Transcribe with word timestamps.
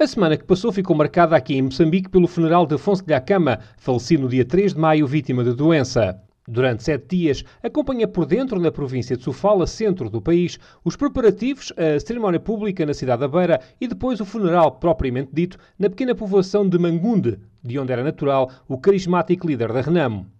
A 0.00 0.06
semana 0.06 0.36
que 0.36 0.44
passou 0.44 0.70
ficou 0.70 0.94
marcada 0.94 1.34
aqui 1.34 1.56
em 1.56 1.62
Moçambique 1.62 2.08
pelo 2.08 2.28
funeral 2.28 2.64
de 2.64 2.76
Afonso 2.76 3.04
de 3.04 3.10
Lhacama, 3.12 3.58
falecido 3.76 4.22
no 4.22 4.28
dia 4.28 4.44
3 4.44 4.72
de 4.72 4.78
maio, 4.78 5.08
vítima 5.08 5.42
de 5.42 5.52
doença. 5.52 6.16
Durante 6.46 6.84
sete 6.84 7.16
dias, 7.16 7.44
acompanha 7.60 8.06
por 8.06 8.24
dentro, 8.24 8.60
na 8.60 8.70
província 8.70 9.16
de 9.16 9.24
Sofala, 9.24 9.66
centro 9.66 10.08
do 10.08 10.22
país, 10.22 10.56
os 10.84 10.94
preparativos, 10.94 11.72
a 11.76 11.98
cerimónia 11.98 12.38
pública 12.38 12.86
na 12.86 12.94
cidade 12.94 13.22
da 13.22 13.26
Beira 13.26 13.60
e 13.80 13.88
depois 13.88 14.20
o 14.20 14.24
funeral, 14.24 14.70
propriamente 14.78 15.30
dito, 15.32 15.58
na 15.76 15.90
pequena 15.90 16.14
povoação 16.14 16.68
de 16.68 16.78
Mangunde, 16.78 17.36
de 17.60 17.76
onde 17.76 17.92
era 17.92 18.04
natural 18.04 18.52
o 18.68 18.78
carismático 18.78 19.48
líder 19.48 19.72
da 19.72 19.80
Renamo. 19.80 20.30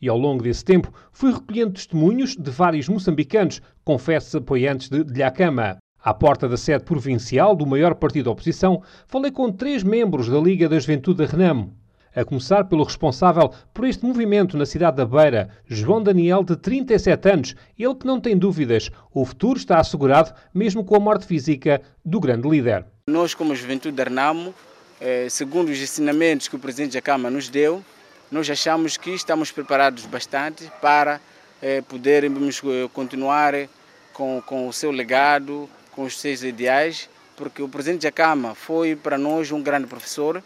E 0.00 0.08
ao 0.08 0.16
longo 0.16 0.44
desse 0.44 0.64
tempo, 0.64 0.94
fui 1.10 1.32
recolhendo 1.32 1.72
testemunhos 1.72 2.36
de 2.36 2.50
vários 2.52 2.88
moçambicanos, 2.88 3.60
confessos 3.84 4.32
apoiantes 4.36 4.88
de 4.88 5.02
Lhacama. 5.18 5.76
À 6.06 6.14
porta 6.14 6.48
da 6.48 6.56
sede 6.56 6.84
provincial 6.84 7.56
do 7.56 7.66
maior 7.66 7.92
partido 7.96 8.26
da 8.26 8.30
oposição, 8.30 8.80
falei 9.08 9.32
com 9.32 9.50
três 9.50 9.82
membros 9.82 10.28
da 10.28 10.38
Liga 10.38 10.68
da 10.68 10.78
Juventude 10.78 11.18
da 11.18 11.26
Renamo. 11.26 11.76
A 12.14 12.24
começar 12.24 12.62
pelo 12.62 12.84
responsável 12.84 13.52
por 13.74 13.84
este 13.84 14.04
movimento 14.04 14.56
na 14.56 14.64
cidade 14.64 14.98
da 14.98 15.04
Beira, 15.04 15.50
João 15.66 16.00
Daniel, 16.00 16.44
de 16.44 16.54
37 16.54 17.28
anos, 17.28 17.54
ele 17.76 17.96
que 17.96 18.06
não 18.06 18.20
tem 18.20 18.38
dúvidas, 18.38 18.88
o 19.12 19.24
futuro 19.24 19.58
está 19.58 19.80
assegurado 19.80 20.32
mesmo 20.54 20.84
com 20.84 20.94
a 20.94 21.00
morte 21.00 21.26
física 21.26 21.82
do 22.04 22.20
grande 22.20 22.48
líder. 22.48 22.86
Nós, 23.08 23.34
como 23.34 23.56
Juventude 23.56 23.96
da 23.96 24.04
Renamo, 24.04 24.54
eh, 25.00 25.26
segundo 25.28 25.70
os 25.70 25.80
ensinamentos 25.80 26.46
que 26.46 26.54
o 26.54 26.60
Presidente 26.60 26.94
Jacama 26.94 27.28
nos 27.28 27.48
deu, 27.48 27.82
nós 28.30 28.48
achamos 28.48 28.96
que 28.96 29.10
estamos 29.10 29.50
preparados 29.50 30.06
bastante 30.06 30.70
para 30.80 31.20
eh, 31.60 31.80
podermos 31.80 32.62
eh, 32.64 32.88
continuar 32.92 33.54
com, 34.12 34.40
com 34.46 34.68
o 34.68 34.72
seu 34.72 34.92
legado, 34.92 35.68
com 35.96 36.04
os 36.04 36.20
seus 36.20 36.42
ideais, 36.42 37.08
porque 37.34 37.62
o 37.62 37.68
presidente 37.68 38.02
Jacama 38.02 38.54
foi 38.54 38.94
para 38.94 39.18
nós 39.18 39.50
um 39.50 39.62
grande 39.62 39.86
professor 39.86 40.42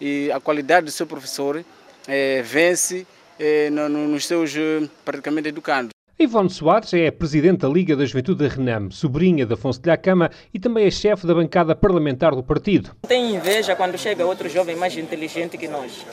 e 0.00 0.30
a 0.30 0.38
qualidade 0.38 0.86
do 0.86 0.92
seu 0.92 1.06
professor 1.06 1.64
é, 2.06 2.42
vence 2.42 3.06
é, 3.38 3.70
no, 3.70 3.88
no, 3.88 4.06
nos 4.08 4.26
seus 4.26 4.54
eh, 4.54 4.86
praticamente 5.04 5.48
educandos. 5.48 5.90
Ivone 6.18 6.50
Soares 6.50 6.92
é 6.92 7.10
presidente 7.10 7.60
da 7.60 7.68
Liga 7.68 7.96
da 7.96 8.04
Juventude 8.04 8.46
da 8.46 8.54
Renam, 8.54 8.90
sobrinha 8.90 9.46
de 9.46 9.54
Afonso 9.54 9.80
de 9.80 9.88
Lhacama 9.88 10.30
e 10.52 10.60
também 10.60 10.86
é 10.86 10.90
chefe 10.90 11.26
da 11.26 11.34
bancada 11.34 11.74
parlamentar 11.74 12.34
do 12.34 12.42
partido. 12.42 12.94
Tem 13.08 13.34
inveja 13.34 13.74
quando 13.74 13.96
chega 13.96 14.26
outro 14.26 14.46
jovem 14.46 14.76
mais 14.76 14.94
inteligente 14.98 15.56
que 15.56 15.66
nós. 15.66 16.04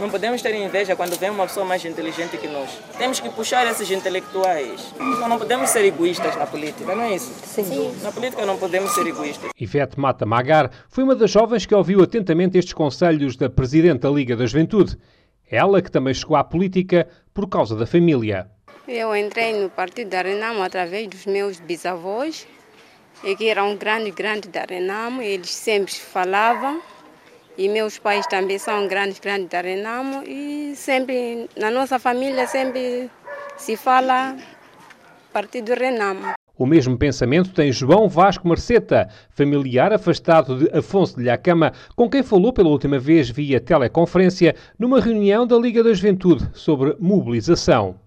Não 0.00 0.08
podemos 0.08 0.40
ter 0.40 0.54
inveja 0.54 0.96
quando 0.96 1.18
vem 1.18 1.28
uma 1.28 1.46
pessoa 1.46 1.66
mais 1.66 1.84
inteligente 1.84 2.38
que 2.38 2.48
nós. 2.48 2.70
Temos 2.96 3.20
que 3.20 3.28
puxar 3.28 3.66
esses 3.66 3.90
intelectuais. 3.90 4.94
Então 4.94 5.28
não 5.28 5.38
podemos 5.38 5.68
ser 5.68 5.84
egoístas 5.84 6.34
na 6.36 6.46
política, 6.46 6.94
não 6.94 7.02
é 7.04 7.16
isso? 7.16 7.30
Sim. 7.44 7.92
Na 8.02 8.10
política 8.10 8.46
não 8.46 8.56
podemos 8.56 8.92
ser 8.92 9.06
egoístas. 9.06 9.50
Ivete 9.60 10.00
Mata 10.00 10.24
Magar 10.24 10.70
foi 10.88 11.04
uma 11.04 11.14
das 11.14 11.30
jovens 11.30 11.66
que 11.66 11.74
ouviu 11.74 12.02
atentamente 12.02 12.56
estes 12.56 12.72
conselhos 12.72 13.36
da 13.36 13.50
Presidente 13.50 14.00
da 14.00 14.08
Liga 14.08 14.34
da 14.34 14.46
Juventude. 14.46 14.96
Ela 15.50 15.82
que 15.82 15.90
também 15.90 16.14
chegou 16.14 16.34
à 16.34 16.42
política 16.42 17.06
por 17.34 17.46
causa 17.46 17.76
da 17.76 17.86
família. 17.86 18.50
Eu 18.88 19.14
entrei 19.14 19.52
no 19.52 19.68
Partido 19.68 20.08
da 20.08 20.22
Renamo 20.22 20.62
através 20.62 21.08
dos 21.08 21.26
meus 21.26 21.60
bisavós, 21.60 22.46
e 23.22 23.36
que 23.36 23.48
eram 23.48 23.76
grandes, 23.76 24.14
grandes 24.14 24.48
da 24.50 24.64
Renamo, 24.64 25.20
eles 25.20 25.50
sempre 25.50 25.92
falavam 25.92 26.80
e 27.56 27.68
meus 27.68 27.98
pais 27.98 28.26
também 28.26 28.58
são 28.58 28.86
grandes, 28.88 29.18
grandes 29.18 29.48
da 29.48 29.60
Renamo 29.60 30.22
e 30.26 30.74
sempre, 30.76 31.48
na 31.56 31.70
nossa 31.70 31.98
família, 31.98 32.46
sempre 32.46 33.10
se 33.56 33.76
fala 33.76 34.36
Partido 35.32 35.74
Renamo. 35.74 36.34
O 36.56 36.66
mesmo 36.66 36.98
pensamento 36.98 37.54
tem 37.54 37.72
João 37.72 38.06
Vasco 38.06 38.46
Marceta, 38.46 39.08
familiar 39.30 39.94
afastado 39.94 40.58
de 40.58 40.78
Afonso 40.78 41.16
de 41.16 41.24
Lhacama, 41.24 41.72
com 41.96 42.08
quem 42.08 42.22
falou 42.22 42.52
pela 42.52 42.68
última 42.68 42.98
vez 42.98 43.30
via 43.30 43.58
teleconferência 43.58 44.54
numa 44.78 45.00
reunião 45.00 45.46
da 45.46 45.56
Liga 45.56 45.82
da 45.82 45.92
Juventude 45.94 46.46
sobre 46.52 46.94
mobilização. 47.00 47.98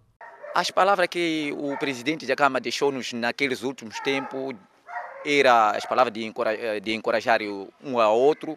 As 0.53 0.69
palavras 0.69 1.07
que 1.07 1.51
o 1.57 1.75
presidente 1.77 2.27
de 2.27 2.35
Cama 2.35 2.59
deixou-nos 2.59 3.11
naqueles 3.13 3.63
últimos 3.63 3.99
tempos 4.01 4.53
eram 5.25 5.75
as 5.75 5.83
palavras 5.85 6.13
de 6.13 6.23
encorajar, 6.23 6.79
de 6.79 6.93
encorajar 6.93 7.39
um 7.83 7.99
ao 7.99 8.15
outro, 8.15 8.55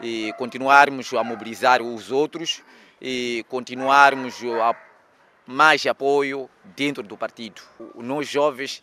e 0.00 0.32
continuarmos 0.38 1.12
a 1.14 1.22
mobilizar 1.24 1.82
os 1.82 2.10
outros 2.10 2.62
e 3.00 3.44
continuarmos 3.48 4.42
a 4.62 4.74
mais 5.46 5.84
apoio 5.86 6.48
dentro 6.76 7.02
do 7.02 7.16
partido. 7.16 7.62
Nós 7.96 8.28
jovens 8.28 8.82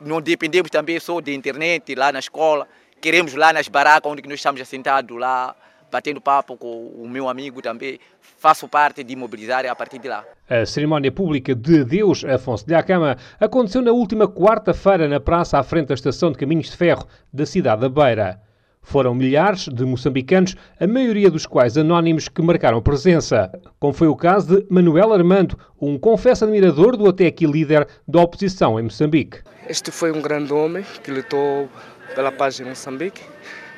não 0.00 0.20
dependemos 0.20 0.70
também 0.70 0.98
só 1.00 1.20
da 1.20 1.32
internet, 1.32 1.94
lá 1.94 2.12
na 2.12 2.18
escola, 2.18 2.66
queremos 3.00 3.34
lá 3.34 3.52
nas 3.52 3.68
barracas 3.68 4.10
onde 4.10 4.22
nós 4.22 4.38
estamos 4.38 4.60
assentados 4.60 5.18
lá, 5.18 5.54
batendo 5.90 6.20
papo 6.20 6.56
com 6.56 6.88
o 6.88 7.08
meu 7.08 7.28
amigo 7.28 7.62
também, 7.62 7.98
faço 8.20 8.68
parte 8.68 9.02
de 9.02 9.16
mobilizar 9.16 9.64
a 9.66 9.74
partir 9.74 9.98
de 9.98 10.08
lá. 10.08 10.24
A 10.48 10.66
cerimónia 10.66 11.10
pública 11.10 11.54
de 11.54 11.80
adeus 11.80 12.24
a 12.24 12.34
Afonso 12.34 12.66
de 12.66 12.74
Acama 12.74 13.16
aconteceu 13.40 13.82
na 13.82 13.92
última 13.92 14.28
quarta-feira 14.28 15.08
na 15.08 15.20
praça 15.20 15.58
à 15.58 15.62
frente 15.62 15.88
da 15.88 15.94
estação 15.94 16.30
de 16.30 16.38
caminhos 16.38 16.70
de 16.70 16.76
ferro 16.76 17.06
da 17.32 17.46
cidade 17.46 17.80
da 17.80 17.88
Beira. 17.88 18.47
Foram 18.88 19.14
milhares 19.14 19.68
de 19.68 19.84
moçambicanos, 19.84 20.56
a 20.80 20.86
maioria 20.86 21.30
dos 21.30 21.44
quais 21.44 21.76
anónimos, 21.76 22.26
que 22.26 22.40
marcaram 22.40 22.80
presença, 22.80 23.52
como 23.78 23.92
foi 23.92 24.08
o 24.08 24.16
caso 24.16 24.62
de 24.62 24.66
Manuel 24.70 25.12
Armando, 25.12 25.58
um 25.78 25.98
confesso 25.98 26.44
admirador 26.46 26.96
do 26.96 27.06
até 27.06 27.26
aqui 27.26 27.44
líder 27.44 27.86
da 28.08 28.22
oposição 28.22 28.80
em 28.80 28.84
Moçambique. 28.84 29.40
Este 29.68 29.90
foi 29.90 30.10
um 30.10 30.22
grande 30.22 30.54
homem 30.54 30.86
que 31.04 31.10
lutou 31.10 31.68
pela 32.14 32.32
paz 32.32 32.58
em 32.60 32.64
Moçambique 32.64 33.20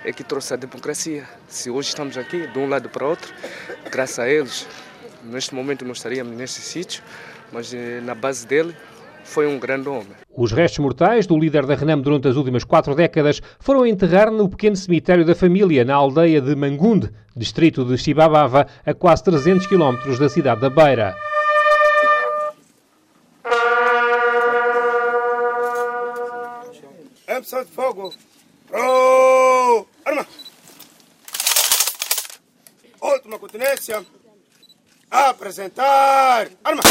e 0.04 0.12
que 0.12 0.22
trouxe 0.22 0.54
a 0.54 0.56
democracia. 0.56 1.24
Se 1.48 1.68
hoje 1.70 1.88
estamos 1.88 2.16
aqui, 2.16 2.46
de 2.46 2.58
um 2.60 2.68
lado 2.68 2.88
para 2.88 3.04
o 3.04 3.10
outro, 3.10 3.34
graças 3.90 4.20
a 4.20 4.28
eles, 4.30 4.68
neste 5.24 5.56
momento 5.56 5.84
não 5.84 5.92
estaríamos 5.92 6.36
nesse 6.36 6.60
sítio, 6.60 7.02
mas 7.52 7.74
eh, 7.74 8.00
na 8.00 8.14
base 8.14 8.46
dele 8.46 8.76
foi 9.30 9.46
um 9.46 9.58
grande 9.58 9.88
homem. 9.88 10.08
Os 10.36 10.50
restos 10.50 10.80
mortais 10.80 11.26
do 11.26 11.38
líder 11.38 11.64
da 11.64 11.74
Renam 11.74 12.00
durante 12.00 12.26
as 12.28 12.36
últimas 12.36 12.64
quatro 12.64 12.94
décadas 12.94 13.40
foram 13.60 13.86
enterrar 13.86 14.30
no 14.30 14.48
pequeno 14.48 14.74
cemitério 14.76 15.24
da 15.24 15.34
família, 15.34 15.84
na 15.84 15.94
aldeia 15.94 16.40
de 16.40 16.54
Mangunde, 16.56 17.10
distrito 17.36 17.84
de 17.84 17.96
Chibabava, 17.96 18.66
a 18.84 18.92
quase 18.92 19.22
300 19.24 19.66
quilómetros 19.66 20.18
da 20.18 20.28
cidade 20.28 20.60
da 20.60 20.68
Beira. 20.68 21.16
Emissão 27.28 27.62
de 27.62 27.70
fogo! 27.70 28.12
Pro! 28.66 29.86
Arma! 30.04 30.26
Última 33.00 33.38
continência! 33.38 34.04
Apresentar! 35.08 36.48
Arma! 36.64 36.82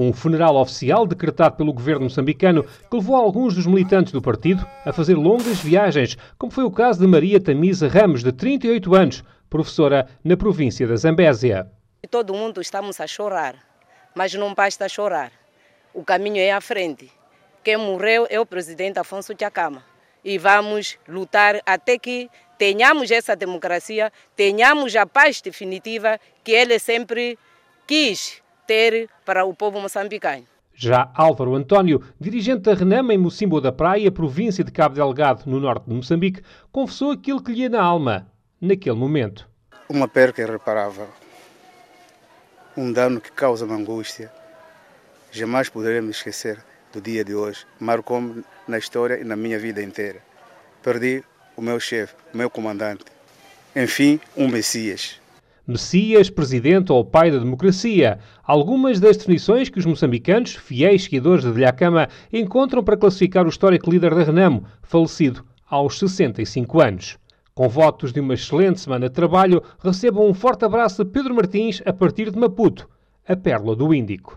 Um 0.00 0.12
funeral 0.12 0.54
oficial 0.54 1.04
decretado 1.08 1.56
pelo 1.56 1.72
governo 1.72 2.04
moçambicano 2.04 2.62
que 2.62 2.96
levou 2.96 3.16
alguns 3.16 3.56
dos 3.56 3.66
militantes 3.66 4.12
do 4.12 4.22
partido 4.22 4.64
a 4.84 4.92
fazer 4.92 5.16
longas 5.16 5.58
viagens, 5.58 6.16
como 6.38 6.52
foi 6.52 6.62
o 6.62 6.70
caso 6.70 7.00
de 7.00 7.06
Maria 7.08 7.40
Tamisa 7.40 7.88
Ramos, 7.88 8.22
de 8.22 8.30
38 8.30 8.94
anos, 8.94 9.24
professora 9.50 10.08
na 10.22 10.36
província 10.36 10.86
da 10.86 10.94
Zambésia. 10.94 11.68
Todo 12.08 12.32
mundo 12.32 12.60
estamos 12.60 13.00
a 13.00 13.08
chorar, 13.08 13.56
mas 14.14 14.32
não 14.34 14.54
basta 14.54 14.88
chorar. 14.88 15.32
O 15.92 16.04
caminho 16.04 16.38
é 16.38 16.52
à 16.52 16.60
frente. 16.60 17.10
Quem 17.64 17.76
morreu 17.76 18.24
é 18.30 18.38
o 18.38 18.46
presidente 18.46 19.00
Afonso 19.00 19.34
Chacama. 19.36 19.82
E 20.24 20.38
vamos 20.38 20.96
lutar 21.08 21.60
até 21.66 21.98
que 21.98 22.30
tenhamos 22.56 23.10
essa 23.10 23.34
democracia, 23.34 24.12
tenhamos 24.36 24.94
a 24.94 25.04
paz 25.04 25.40
definitiva 25.40 26.20
que 26.44 26.52
ele 26.52 26.78
sempre 26.78 27.36
quis 27.84 28.40
ter 28.68 29.08
para 29.24 29.46
o 29.46 29.54
povo 29.54 29.80
moçambicano. 29.80 30.44
Já 30.74 31.10
Álvaro 31.14 31.56
António, 31.56 32.04
dirigente 32.20 32.60
da 32.60 32.74
Renama 32.74 33.14
em 33.14 33.18
Mocimbo 33.18 33.60
da 33.60 33.72
Praia, 33.72 34.12
província 34.12 34.62
de 34.62 34.70
Cabo 34.70 34.94
Delgado, 34.94 35.42
no 35.46 35.58
norte 35.58 35.88
de 35.88 35.94
Moçambique, 35.94 36.42
confessou 36.70 37.10
aquilo 37.10 37.42
que 37.42 37.50
lhe 37.50 37.62
ia 37.62 37.68
na 37.70 37.82
alma, 37.82 38.30
naquele 38.60 38.94
momento. 38.94 39.48
Uma 39.88 40.06
perca 40.06 40.42
irreparável. 40.42 41.08
Um 42.76 42.92
dano 42.92 43.20
que 43.20 43.32
causa 43.32 43.64
uma 43.64 43.74
angústia. 43.74 44.30
Jamais 45.32 45.68
poderemos 45.68 46.16
esquecer 46.18 46.62
do 46.92 47.00
dia 47.00 47.24
de 47.24 47.34
hoje. 47.34 47.66
Marcou-me 47.80 48.44
na 48.68 48.78
história 48.78 49.18
e 49.18 49.24
na 49.24 49.34
minha 49.34 49.58
vida 49.58 49.82
inteira. 49.82 50.22
Perdi 50.82 51.24
o 51.56 51.62
meu 51.62 51.80
chefe, 51.80 52.14
o 52.32 52.36
meu 52.36 52.48
comandante. 52.48 53.04
Enfim, 53.74 54.20
um 54.36 54.46
Messias. 54.46 55.20
Messias, 55.68 56.30
presidente 56.30 56.90
ou 56.90 57.04
pai 57.04 57.30
da 57.30 57.36
democracia. 57.36 58.18
Algumas 58.42 58.98
das 58.98 59.18
definições 59.18 59.68
que 59.68 59.78
os 59.78 59.84
moçambicanos, 59.84 60.54
fiéis 60.54 61.04
seguidores 61.04 61.44
de 61.44 61.60
Lhacama, 61.60 62.08
encontram 62.32 62.82
para 62.82 62.96
classificar 62.96 63.44
o 63.44 63.50
histórico 63.50 63.90
líder 63.90 64.14
da 64.14 64.24
Renamo, 64.24 64.64
falecido 64.82 65.44
aos 65.68 65.98
65 65.98 66.80
anos. 66.80 67.18
Com 67.54 67.68
votos 67.68 68.14
de 68.14 68.20
uma 68.20 68.32
excelente 68.32 68.80
semana 68.80 69.10
de 69.10 69.14
trabalho, 69.14 69.62
recebam 69.78 70.26
um 70.26 70.32
forte 70.32 70.64
abraço 70.64 71.04
de 71.04 71.10
Pedro 71.10 71.34
Martins 71.34 71.82
a 71.84 71.92
partir 71.92 72.30
de 72.30 72.38
Maputo, 72.38 72.88
a 73.28 73.36
pérola 73.36 73.76
do 73.76 73.92
Índico. 73.92 74.36